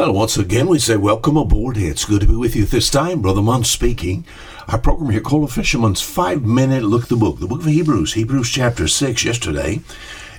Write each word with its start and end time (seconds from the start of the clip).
Well, 0.00 0.14
once 0.14 0.38
again, 0.38 0.66
we 0.66 0.78
say 0.78 0.96
welcome 0.96 1.36
aboard. 1.36 1.76
It's 1.76 2.06
good 2.06 2.22
to 2.22 2.26
be 2.26 2.34
with 2.34 2.56
you 2.56 2.64
this 2.64 2.88
time. 2.88 3.20
Brother 3.20 3.42
Munn 3.42 3.64
speaking. 3.64 4.24
Our 4.66 4.78
program 4.78 5.10
here 5.10 5.20
called 5.20 5.50
A 5.50 5.52
Fisherman's 5.52 6.00
Five 6.00 6.42
Minute 6.42 6.84
Look 6.84 7.02
at 7.02 7.08
the 7.10 7.16
Book, 7.16 7.38
the 7.38 7.46
book 7.46 7.60
of 7.60 7.66
Hebrews, 7.66 8.14
Hebrews 8.14 8.48
chapter 8.48 8.88
6 8.88 9.26
yesterday. 9.26 9.80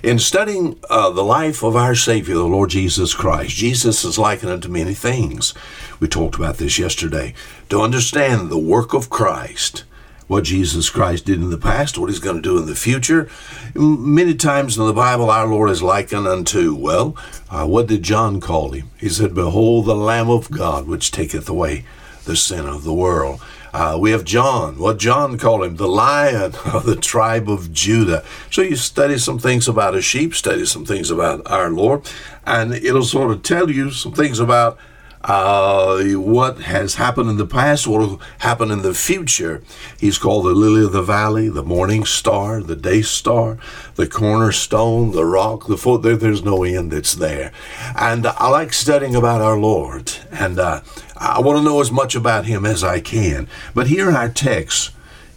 In 0.02 0.18
studying 0.18 0.80
uh, 0.90 1.10
the 1.10 1.22
life 1.22 1.62
of 1.62 1.76
our 1.76 1.94
Savior, 1.94 2.34
the 2.34 2.42
Lord 2.42 2.70
Jesus 2.70 3.14
Christ, 3.14 3.54
Jesus 3.54 4.04
is 4.04 4.18
likened 4.18 4.50
unto 4.50 4.68
many 4.68 4.94
things. 4.94 5.54
We 6.00 6.08
talked 6.08 6.34
about 6.34 6.56
this 6.56 6.76
yesterday. 6.76 7.32
To 7.68 7.82
understand 7.82 8.50
the 8.50 8.58
work 8.58 8.94
of 8.94 9.10
Christ, 9.10 9.84
what 10.32 10.44
Jesus 10.44 10.88
Christ 10.88 11.26
did 11.26 11.42
in 11.42 11.50
the 11.50 11.58
past, 11.58 11.98
what 11.98 12.08
he's 12.08 12.18
going 12.18 12.36
to 12.36 12.42
do 12.42 12.56
in 12.56 12.64
the 12.64 12.74
future. 12.74 13.28
Many 13.74 14.34
times 14.34 14.78
in 14.78 14.86
the 14.86 14.94
Bible, 14.94 15.30
our 15.30 15.46
Lord 15.46 15.70
is 15.70 15.82
likened 15.82 16.26
unto, 16.26 16.74
well, 16.74 17.14
uh, 17.50 17.66
what 17.66 17.86
did 17.86 18.02
John 18.02 18.40
call 18.40 18.72
him? 18.72 18.90
He 18.98 19.10
said, 19.10 19.34
Behold 19.34 19.84
the 19.84 19.94
Lamb 19.94 20.30
of 20.30 20.50
God, 20.50 20.86
which 20.86 21.10
taketh 21.10 21.50
away 21.50 21.84
the 22.24 22.34
sin 22.34 22.64
of 22.66 22.82
the 22.82 22.94
world. 22.94 23.42
Uh, 23.74 23.98
we 24.00 24.10
have 24.10 24.24
John, 24.24 24.78
what 24.78 24.98
John 24.98 25.36
called 25.36 25.64
him, 25.64 25.76
the 25.76 25.86
lion 25.86 26.54
of 26.64 26.86
the 26.86 26.96
tribe 26.96 27.50
of 27.50 27.70
Judah. 27.70 28.24
So 28.50 28.62
you 28.62 28.76
study 28.76 29.18
some 29.18 29.38
things 29.38 29.68
about 29.68 29.94
a 29.94 30.00
sheep, 30.00 30.34
study 30.34 30.64
some 30.64 30.86
things 30.86 31.10
about 31.10 31.42
our 31.50 31.70
Lord, 31.70 32.10
and 32.46 32.72
it'll 32.72 33.04
sort 33.04 33.32
of 33.32 33.42
tell 33.42 33.70
you 33.70 33.90
some 33.90 34.14
things 34.14 34.40
about 34.40 34.78
uh, 35.24 36.02
what 36.14 36.58
has 36.62 36.96
happened 36.96 37.30
in 37.30 37.36
the 37.36 37.46
past, 37.46 37.86
what 37.86 38.00
will 38.00 38.20
happen 38.38 38.70
in 38.70 38.82
the 38.82 38.94
future. 38.94 39.62
He's 39.98 40.18
called 40.18 40.46
the 40.46 40.54
lily 40.54 40.84
of 40.84 40.92
the 40.92 41.02
valley, 41.02 41.48
the 41.48 41.62
morning 41.62 42.04
star, 42.04 42.60
the 42.62 42.76
day 42.76 43.02
star, 43.02 43.58
the 43.94 44.08
cornerstone, 44.08 45.12
the 45.12 45.24
rock, 45.24 45.66
the 45.66 45.76
foot. 45.76 46.02
There, 46.02 46.16
there's 46.16 46.42
no 46.42 46.64
end 46.64 46.90
that's 46.90 47.14
there. 47.14 47.52
And 47.96 48.26
I 48.26 48.48
like 48.48 48.72
studying 48.72 49.14
about 49.14 49.40
our 49.40 49.58
Lord, 49.58 50.12
and 50.30 50.58
uh, 50.58 50.80
I 51.16 51.40
want 51.40 51.58
to 51.58 51.64
know 51.64 51.80
as 51.80 51.92
much 51.92 52.14
about 52.14 52.46
Him 52.46 52.66
as 52.66 52.82
I 52.82 53.00
can. 53.00 53.48
But 53.74 53.86
here 53.86 54.08
in 54.08 54.16
our 54.16 54.28
text, 54.28 54.90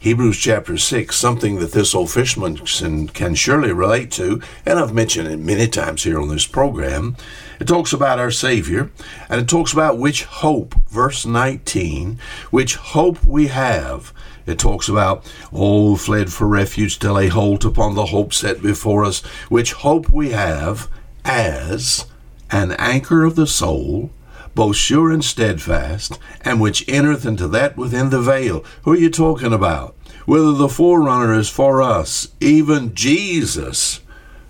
Hebrews 0.06 0.38
chapter 0.38 0.78
6, 0.78 1.16
something 1.16 1.56
that 1.56 1.72
this 1.72 1.96
old 1.96 2.12
fisherman 2.12 2.58
can, 2.58 3.08
can 3.08 3.34
surely 3.34 3.72
relate 3.72 4.12
to, 4.12 4.40
and 4.64 4.78
I've 4.78 4.94
mentioned 4.94 5.28
it 5.28 5.40
many 5.40 5.68
times 5.68 6.04
here 6.04 6.22
on 6.22 6.28
this 6.28 6.46
program. 6.46 7.18
It 7.60 7.68
talks 7.68 7.92
about 7.92 8.20
our 8.20 8.30
Savior, 8.30 8.92
and 9.30 9.42
it 9.42 9.50
talks 9.50 9.74
about 9.74 9.98
which 9.98 10.26
hope, 10.26 10.76
verse 10.90 11.26
19, 11.26 12.20
which 12.52 12.76
hope 12.76 13.26
we 13.26 13.48
have. 13.48 14.14
It 14.46 14.60
talks 14.60 14.88
about, 14.88 15.26
oh, 15.52 15.96
fled 15.96 16.32
for 16.32 16.46
refuge 16.46 17.00
to 17.00 17.12
lay 17.12 17.30
hold 17.30 17.66
upon 17.66 17.96
the 17.96 18.06
hope 18.06 18.32
set 18.32 18.62
before 18.62 19.06
us, 19.06 19.26
which 19.50 19.74
hope 19.74 20.10
we 20.10 20.30
have 20.30 20.88
as 21.24 22.06
an 22.52 22.74
anchor 22.74 23.24
of 23.24 23.36
the 23.36 23.48
soul, 23.48 24.12
both 24.56 24.78
sure 24.78 25.12
and 25.12 25.24
steadfast, 25.24 26.18
and 26.42 26.60
which 26.60 26.88
entereth 26.88 27.26
into 27.26 27.48
that 27.50 27.78
within 27.78 28.10
the 28.10 28.22
veil. 28.22 28.64
Who 28.84 28.94
are 28.94 28.98
you 28.98 29.10
talking 29.10 29.54
about? 29.54 29.96
Whether 30.26 30.54
the 30.54 30.70
forerunner 30.70 31.34
is 31.34 31.50
for 31.50 31.82
us, 31.82 32.30
even 32.40 32.96
Jesus, 32.96 34.00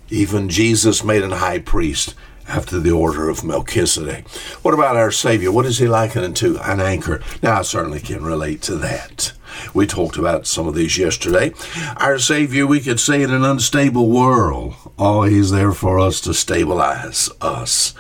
even 0.10 0.48
Jesus 0.48 1.04
made 1.04 1.24
an 1.24 1.32
high 1.32 1.60
priest 1.60 2.16
after 2.48 2.80
the 2.80 2.92
order 2.92 3.28
of 3.28 3.44
Melchizedek. 3.44 4.30
What 4.62 4.74
about 4.74 4.96
our 4.96 5.12
Savior? 5.12 5.52
What 5.52 5.66
is 5.66 5.80
he 5.80 5.88
likened 5.88 6.36
to? 6.38 6.60
An 6.60 6.80
anchor. 6.80 7.22
Now, 7.42 7.60
I 7.60 7.62
certainly 7.64 8.00
can 8.00 8.24
relate 8.24 8.62
to 8.64 8.76
that. 8.78 9.34
We 9.74 9.88
talked 9.88 10.18
about 10.18 10.48
some 10.48 10.68
of 10.68 10.76
these 10.76 10.98
yesterday. 10.98 11.54
Our 11.98 12.20
Savior, 12.20 12.66
we 12.68 12.80
could 12.80 13.00
say, 13.00 13.22
in 13.22 13.32
an 13.32 13.44
unstable 13.44 14.10
world, 14.10 14.76
He's 14.98 15.52
there 15.52 15.72
for 15.72 16.00
us 16.00 16.22
to 16.22 16.34
stabilize 16.34 17.30
us, 17.42 17.94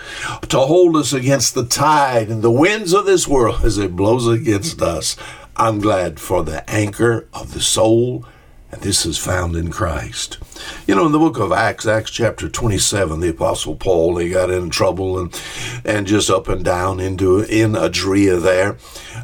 to 0.49 0.59
hold 0.59 0.95
us 0.95 1.13
against 1.13 1.55
the 1.55 1.65
tide 1.65 2.29
and 2.29 2.41
the 2.41 2.51
winds 2.51 2.93
of 2.93 3.05
this 3.05 3.27
world 3.27 3.63
as 3.63 3.77
it 3.77 3.95
blows 3.95 4.27
against 4.27 4.81
us. 4.81 5.15
I'm 5.57 5.79
glad 5.79 6.19
for 6.19 6.43
the 6.43 6.69
anchor 6.69 7.27
of 7.33 7.53
the 7.53 7.61
soul 7.61 8.25
and 8.75 8.83
this 8.83 9.05
is 9.05 9.17
found 9.17 9.55
in 9.55 9.71
Christ. 9.71 10.37
You 10.85 10.95
know, 10.95 11.05
in 11.05 11.11
the 11.11 11.19
book 11.19 11.39
of 11.39 11.51
Acts, 11.51 11.85
Acts 11.85 12.11
chapter 12.11 12.49
27, 12.49 13.19
the 13.19 13.29
Apostle 13.29 13.75
Paul, 13.75 14.17
he 14.17 14.29
got 14.29 14.49
in 14.51 14.69
trouble 14.69 15.17
and, 15.17 15.41
and 15.85 16.05
just 16.05 16.29
up 16.29 16.47
and 16.47 16.63
down 16.63 16.99
into 16.99 17.39
in 17.39 17.75
Adria 17.75 18.37
there, 18.37 18.77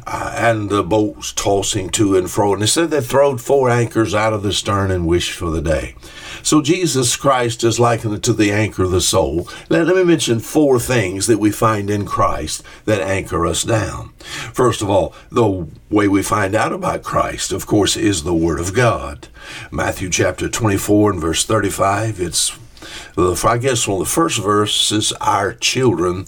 uh, 0.06 0.34
and 0.36 0.70
the 0.70 0.82
boats 0.82 1.32
tossing 1.32 1.90
to 1.90 2.16
and 2.16 2.30
fro. 2.30 2.54
And 2.54 2.62
they 2.62 2.66
said 2.66 2.90
they 2.90 3.00
throwed 3.00 3.40
four 3.40 3.68
anchors 3.68 4.14
out 4.14 4.32
of 4.32 4.42
the 4.42 4.52
stern 4.52 4.90
and 4.90 5.06
wished 5.06 5.32
for 5.32 5.50
the 5.50 5.62
day. 5.62 5.94
So 6.42 6.62
Jesus 6.62 7.16
Christ 7.16 7.64
is 7.64 7.80
likened 7.80 8.22
to 8.24 8.32
the 8.32 8.50
anchor 8.50 8.84
of 8.84 8.90
the 8.90 9.00
soul. 9.00 9.48
Let, 9.68 9.86
me 9.86 10.04
mention 10.04 10.40
four 10.40 10.78
things 10.78 11.26
that 11.26 11.38
we 11.38 11.50
find 11.50 11.90
in 11.90 12.06
Christ 12.06 12.62
that 12.84 13.00
anchor 13.00 13.46
us 13.46 13.62
down. 13.62 14.10
First 14.52 14.82
of 14.82 14.90
all, 14.90 15.14
the 15.30 15.66
way 15.90 16.08
we 16.08 16.22
find 16.22 16.54
out 16.54 16.72
about 16.72 17.02
Christ, 17.02 17.52
of 17.52 17.66
course, 17.66 17.96
is 17.96 18.22
the 18.22 18.34
Word 18.34 18.60
of 18.60 18.74
God. 18.74 19.28
Matthew 19.70 20.10
chapter 20.10 20.48
24 20.48 21.12
and 21.12 21.20
verse 21.20 21.44
35, 21.44 22.20
it's, 22.20 22.58
I 23.16 23.58
guess, 23.58 23.86
one 23.86 24.00
of 24.00 24.06
the 24.06 24.12
first 24.12 24.38
verses 24.40 25.12
our 25.20 25.54
children 25.54 26.26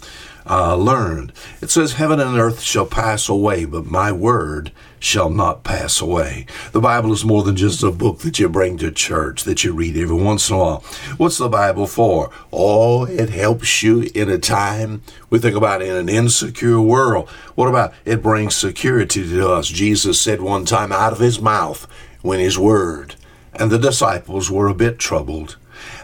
uh, 0.48 0.76
learned. 0.76 1.32
It 1.60 1.70
says, 1.70 1.94
Heaven 1.94 2.20
and 2.20 2.38
earth 2.38 2.60
shall 2.60 2.86
pass 2.86 3.28
away, 3.28 3.64
but 3.64 3.86
my 3.86 4.12
word 4.12 4.72
shall 4.98 5.30
not 5.30 5.64
pass 5.64 6.00
away. 6.00 6.46
The 6.72 6.80
Bible 6.80 7.12
is 7.12 7.24
more 7.24 7.42
than 7.42 7.56
just 7.56 7.82
a 7.82 7.90
book 7.90 8.20
that 8.20 8.38
you 8.38 8.48
bring 8.48 8.78
to 8.78 8.90
church, 8.90 9.44
that 9.44 9.64
you 9.64 9.72
read 9.72 9.96
every 9.96 10.16
once 10.16 10.48
in 10.48 10.56
a 10.56 10.58
while. 10.58 10.84
What's 11.16 11.38
the 11.38 11.48
Bible 11.48 11.86
for? 11.86 12.30
Oh, 12.52 13.04
it 13.04 13.30
helps 13.30 13.82
you 13.82 14.08
in 14.14 14.30
a 14.30 14.38
time, 14.38 15.02
we 15.30 15.38
think 15.38 15.56
about 15.56 15.82
in 15.82 15.94
an 15.94 16.08
insecure 16.08 16.80
world. 16.80 17.28
What 17.54 17.68
about 17.68 17.92
it 18.04 18.22
brings 18.22 18.54
security 18.54 19.28
to 19.28 19.50
us? 19.50 19.68
Jesus 19.68 20.20
said 20.20 20.40
one 20.40 20.64
time 20.64 20.92
out 20.92 21.12
of 21.12 21.18
his 21.18 21.40
mouth 21.40 21.86
when 22.22 22.40
his 22.40 22.58
word, 22.58 23.16
and 23.52 23.70
the 23.70 23.78
disciples 23.78 24.50
were 24.50 24.68
a 24.68 24.74
bit 24.74 24.98
troubled 24.98 25.56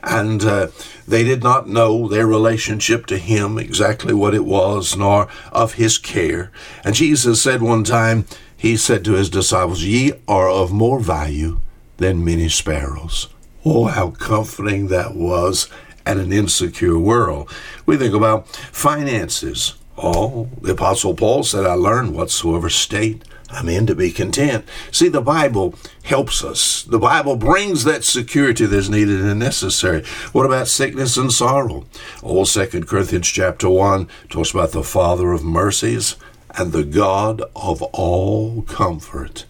and 0.03 0.43
uh, 0.43 0.69
they 1.07 1.25
did 1.25 1.43
not 1.43 1.69
know 1.69 2.09
their 2.09 2.27
relationship 2.27 3.07
to 3.07 3.19
him, 3.19 3.59
exactly 3.59 4.15
what 4.15 4.35
it 4.35 4.45
was, 4.45 4.97
nor 4.97 5.29
of 5.53 5.75
his 5.75 5.99
care. 5.99 6.51
And 6.85 6.95
Jesus 6.95 7.43
said 7.43 7.63
one 7.63 7.85
time, 7.85 8.27
He 8.57 8.77
said 8.77 9.05
to 9.05 9.13
his 9.13 9.31
disciples, 9.31 9.83
Ye 9.83 10.13
are 10.29 10.49
of 10.49 10.73
more 10.73 11.01
value 11.01 11.61
than 11.97 12.25
many 12.25 12.49
sparrows. 12.49 13.29
Oh, 13.65 13.85
how 13.85 14.11
comforting 14.11 14.89
that 14.89 15.15
was 15.15 15.69
at 16.07 16.17
an 16.17 16.33
insecure 16.33 16.99
world. 16.99 17.51
We 17.87 17.97
think 17.97 18.15
about 18.15 18.49
finances. 18.49 19.75
Oh, 19.99 20.49
the 20.63 20.73
Apostle 20.73 21.15
Paul 21.15 21.43
said, 21.43 21.67
I 21.67 21.75
learned 21.75 22.15
whatsoever 22.15 22.71
state 22.71 23.23
I'm 23.53 23.69
in 23.69 23.87
to 23.87 23.95
be 23.95 24.13
content. 24.13 24.65
See, 24.93 25.09
the 25.09 25.21
Bible 25.21 25.75
helps 26.05 26.45
us. 26.45 26.83
The 26.85 26.99
Bible 26.99 27.37
brings 27.37 27.85
that 27.85 28.05
security 28.05 28.67
that's 28.67 28.89
needed 28.89 29.21
and 29.21 29.41
necessary. 29.41 30.05
What 30.33 30.47
about 30.47 30.69
sickness 30.69 31.17
and 31.17 31.33
sorrow? 31.33 31.87
Old 32.23 32.49
Second 32.49 32.87
Corinthians 32.87 33.29
chapter 33.29 33.69
1 33.69 34.09
talks 34.29 34.53
about 34.53 34.73
the 34.73 34.85
Father 34.85 35.33
of 35.33 35.43
mercies 35.43 36.17
and 36.57 36.73
the 36.73 36.85
God 36.85 37.43
of 37.57 37.83
all 37.83 38.63
comfort. 38.63 39.47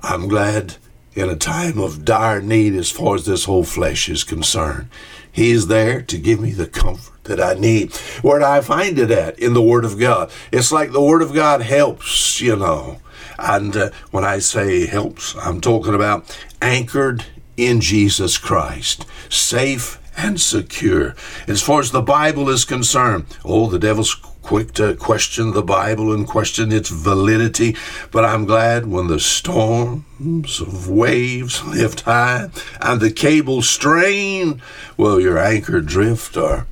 I'm 0.00 0.28
glad 0.28 0.76
in 1.14 1.28
a 1.28 1.36
time 1.36 1.78
of 1.78 2.04
dire 2.04 2.40
need 2.40 2.74
as 2.74 2.90
far 2.90 3.14
as 3.14 3.26
this 3.26 3.44
whole 3.44 3.64
flesh 3.64 4.08
is 4.08 4.24
concerned. 4.24 4.88
He's 5.30 5.66
there 5.66 6.02
to 6.02 6.18
give 6.18 6.40
me 6.40 6.52
the 6.52 6.66
comfort 6.66 7.24
that 7.24 7.40
I 7.40 7.54
need. 7.54 7.94
Where 8.22 8.38
do 8.38 8.44
I 8.44 8.60
find 8.60 8.98
it 8.98 9.10
at? 9.10 9.38
In 9.38 9.54
the 9.54 9.62
Word 9.62 9.84
of 9.84 9.98
God. 9.98 10.30
It's 10.50 10.72
like 10.72 10.92
the 10.92 11.02
Word 11.02 11.22
of 11.22 11.34
God 11.34 11.62
helps, 11.62 12.40
you 12.40 12.56
know. 12.56 12.98
And 13.42 13.76
uh, 13.76 13.90
when 14.12 14.24
I 14.24 14.38
say 14.38 14.86
helps, 14.86 15.34
I'm 15.36 15.60
talking 15.60 15.94
about 15.94 16.38
anchored 16.62 17.24
in 17.56 17.80
Jesus 17.80 18.38
Christ, 18.38 19.04
safe 19.28 20.00
and 20.16 20.40
secure. 20.40 21.16
As 21.48 21.60
far 21.60 21.80
as 21.80 21.90
the 21.90 22.02
Bible 22.02 22.48
is 22.48 22.64
concerned, 22.64 23.26
oh, 23.44 23.68
the 23.68 23.80
devil's 23.80 24.14
quick 24.14 24.72
to 24.74 24.94
question 24.94 25.52
the 25.52 25.62
Bible 25.62 26.12
and 26.12 26.26
question 26.26 26.70
its 26.70 26.88
validity, 26.88 27.76
but 28.12 28.24
I'm 28.24 28.44
glad 28.44 28.86
when 28.86 29.08
the 29.08 29.20
storms 29.20 30.60
of 30.60 30.88
waves 30.88 31.64
lift 31.66 32.02
high 32.02 32.48
and 32.80 33.00
the 33.00 33.10
cables 33.10 33.68
strain, 33.68 34.62
will 34.96 35.20
your 35.20 35.38
anchor 35.38 35.80
drift 35.80 36.36
or 36.36 36.66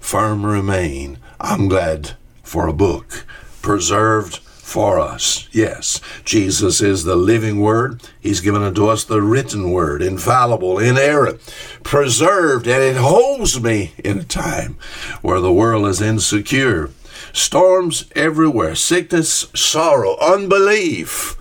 firm 0.00 0.44
remain? 0.44 1.18
I'm 1.40 1.68
glad 1.68 2.16
for 2.42 2.66
a 2.66 2.74
book 2.74 3.24
preserved 3.62 4.40
for 4.70 5.00
us. 5.00 5.48
Yes, 5.50 6.00
Jesus 6.24 6.80
is 6.80 7.02
the 7.02 7.16
living 7.16 7.60
word. 7.60 8.00
He's 8.20 8.40
given 8.40 8.62
unto 8.62 8.86
us 8.86 9.02
the 9.02 9.20
written 9.20 9.72
word, 9.72 10.00
infallible, 10.00 10.78
inerrant, 10.78 11.40
preserved, 11.82 12.68
and 12.68 12.80
it 12.80 12.96
holds 12.96 13.60
me 13.60 13.92
in 13.98 14.20
a 14.20 14.24
time 14.24 14.78
where 15.22 15.40
the 15.40 15.52
world 15.52 15.88
is 15.88 16.00
insecure. 16.00 16.90
Storms 17.32 18.04
everywhere, 18.14 18.76
sickness, 18.76 19.48
sorrow, 19.56 20.16
unbelief. 20.20 21.36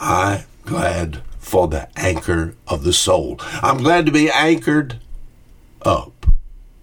I'm 0.00 0.44
glad 0.64 1.20
for 1.38 1.68
the 1.68 1.88
anchor 1.98 2.54
of 2.66 2.84
the 2.84 2.94
soul. 2.94 3.38
I'm 3.62 3.78
glad 3.78 4.06
to 4.06 4.12
be 4.12 4.30
anchored 4.30 4.98
up. 5.82 6.26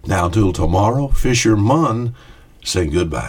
Now, 0.05 0.29
till 0.29 0.53
tomorrow, 0.53 1.07
Fisher 1.07 1.57
Munn 1.57 2.13
saying 2.63 2.91
goodbye. 2.91 3.27